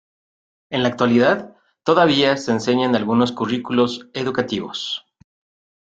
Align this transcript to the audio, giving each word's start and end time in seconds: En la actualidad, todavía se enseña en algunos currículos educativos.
En 0.71 0.81
la 0.81 0.89
actualidad, 0.89 1.55
todavía 1.83 2.35
se 2.35 2.49
enseña 2.51 2.85
en 2.87 2.95
algunos 2.95 3.31
currículos 3.31 4.07
educativos. 4.15 5.05